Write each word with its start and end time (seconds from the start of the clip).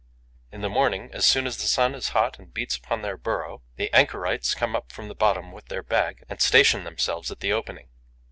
In 0.51 0.61
the 0.61 0.67
morning, 0.69 1.11
as 1.13 1.27
soon 1.27 1.45
as 1.45 1.57
the 1.57 1.67
sun 1.67 1.93
is 1.93 2.09
hot 2.09 2.39
and 2.39 2.51
beats 2.51 2.75
upon 2.75 3.03
their 3.03 3.17
burrow, 3.17 3.61
the 3.75 3.93
anchorites 3.93 4.55
come 4.55 4.75
up 4.75 4.91
from 4.91 5.09
the 5.09 5.13
bottom 5.13 5.51
with 5.51 5.67
their 5.67 5.83
bag 5.83 6.23
and 6.27 6.41
station 6.41 6.85
themselves 6.85 7.29
at 7.29 7.39
the 7.39 7.53
opening. 7.53 7.87